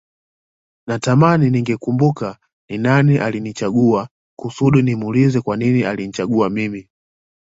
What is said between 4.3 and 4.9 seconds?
kusudi